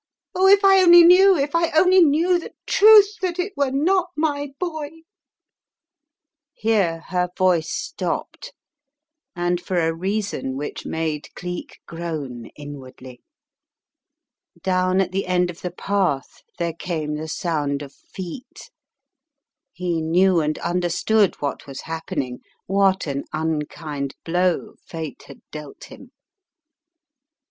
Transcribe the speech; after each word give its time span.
Oh, 0.33 0.47
if 0.47 0.65
I 0.65 0.81
only 0.81 1.03
knew, 1.03 1.35
if 1.37 1.53
I 1.53 1.69
only 1.77 2.01
knew 2.01 2.39
the 2.39 2.53
truth, 2.65 3.19
that 3.21 3.37
it 3.37 3.53
were 3.55 3.69
not 3.69 4.07
my 4.17 4.49
boy!" 4.59 4.89
Here 6.55 7.01
her 7.09 7.29
voice 7.37 7.69
stopped 7.71 8.51
and 9.35 9.61
for 9.61 9.75
a 9.77 9.93
reason 9.93 10.57
which 10.57 10.87
made 10.87 11.29
Cleek 11.35 11.81
groan 11.85 12.47
inwardly. 12.55 13.21
Down 14.63 15.01
at 15.01 15.11
the 15.11 15.27
end 15.27 15.51
of 15.51 15.61
the 15.61 15.69
path 15.69 16.41
there 16.57 16.73
came 16.73 17.13
the 17.13 17.27
sound 17.27 17.83
of 17.83 17.93
feet. 17.93 18.71
He 19.71 20.01
knew 20.01 20.39
and 20.39 20.57
understood 20.57 21.35
what 21.43 21.67
was 21.67 21.81
happen 21.81 22.23
ing, 22.23 22.39
what 22.65 23.05
an 23.05 23.25
unkind 23.33 24.15
blow 24.25 24.73
Fate 24.83 25.25
had 25.27 25.41
dealt 25.51 25.91
him. 25.91 26.11